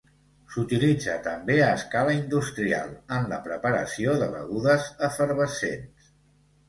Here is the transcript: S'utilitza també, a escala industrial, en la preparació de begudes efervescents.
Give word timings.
S'utilitza 0.53 1.17
també, 1.27 1.57
a 1.65 1.67
escala 1.81 2.15
industrial, 2.17 2.89
en 3.19 3.29
la 3.35 3.41
preparació 3.49 4.19
de 4.25 4.31
begudes 4.39 4.89
efervescents. 5.11 6.09